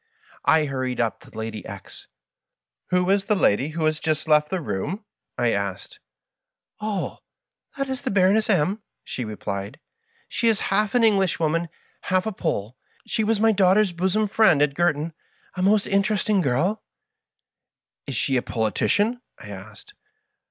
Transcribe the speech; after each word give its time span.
I 0.45 0.65
hurried 0.65 0.99
up 0.99 1.19
to 1.19 1.29
Lady 1.29 1.63
X. 1.63 2.07
"Who 2.87 3.07
is 3.11 3.25
the 3.25 3.35
lady 3.35 3.69
who 3.77 3.85
has 3.85 3.99
just 3.99 4.27
left 4.27 4.49
the 4.49 4.59
room?" 4.59 5.05
I 5.37 5.49
asked. 5.51 5.99
"Oh, 6.79 7.19
that 7.77 7.87
is 7.87 8.01
the 8.01 8.09
Baroness 8.09 8.49
M 8.49 8.77
^," 8.77 8.81
she 9.03 9.23
replied. 9.23 9.73
Digitized 9.73 9.77
by 9.77 9.77
VjOOQIC 9.77 10.01
154 10.01 10.09
MY 10.09 10.13
FASCINATING 10.25 10.27
FBIEND." 10.27 10.27
She 10.41 10.47
is 10.47 10.59
half 10.61 10.95
an 10.95 11.03
Englishwoman, 11.03 11.69
half 12.01 12.25
a 12.25 12.31
Pole. 12.31 12.77
She 13.05 13.23
was 13.23 13.39
my 13.39 13.51
daughter's 13.51 13.91
bosom 13.91 14.27
friend 14.27 14.61
at 14.63 14.73
Girton— 14.73 15.13
^a 15.57 15.63
most 15.63 15.85
interest 15.85 16.29
ing 16.31 16.41
girl." 16.41 16.73
*^ 18.07 18.09
Is 18.09 18.15
she 18.15 18.37
a 18.37 18.41
politician?" 18.41 19.21
I 19.39 19.49
asked. 19.49 19.93